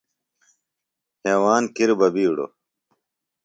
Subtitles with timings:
[1.25, 2.51] ہیواند کِر بہ بِیڈوۡ۔